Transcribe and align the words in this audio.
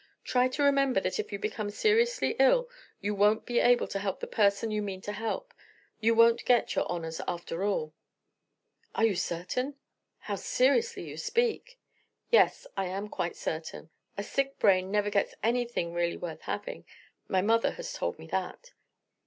Try 0.23 0.47
to 0.47 0.63
remember 0.63 0.99
that 0.99 1.19
if 1.19 1.31
you 1.31 1.37
become 1.37 1.69
seriously 1.69 2.35
ill 2.39 2.67
you 3.01 3.13
won't 3.13 3.45
be 3.45 3.59
able 3.59 3.87
to 3.89 3.99
help 3.99 4.19
the 4.19 4.25
person 4.25 4.71
you 4.71 4.81
mean 4.81 4.99
to 5.01 5.11
help; 5.11 5.53
you 5.99 6.15
won't 6.15 6.43
get 6.43 6.73
your 6.73 6.91
honors 6.91 7.21
after 7.27 7.63
all." 7.63 7.93
"Are 8.95 9.05
you 9.05 9.13
certain? 9.13 9.75
How 10.21 10.37
seriously 10.37 11.03
you 11.03 11.17
speak!" 11.17 11.77
"Yes, 12.31 12.65
I 12.75 12.85
am 12.85 13.09
quite 13.09 13.35
certain. 13.35 13.91
A 14.17 14.23
sick 14.23 14.57
brain 14.57 14.89
never 14.89 15.11
gets 15.11 15.35
anything 15.43 15.93
really 15.93 16.17
worth 16.17 16.41
having. 16.41 16.83
My 17.27 17.43
mother 17.43 17.69
has 17.73 17.93
told 17.93 18.17
me 18.17 18.25
that." 18.25 18.71